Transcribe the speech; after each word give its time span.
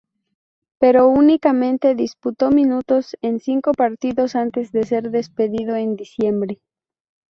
Pero 0.79 1.09
únicamente 1.09 1.93
disputó 1.93 2.49
minutos 2.49 3.15
en 3.21 3.39
cinco 3.39 3.71
partidos 3.73 4.35
antes 4.35 4.71
de 4.71 4.83
ser 4.83 5.11
despedido 5.11 5.75
en 5.75 5.95
diciembre. 5.95 6.59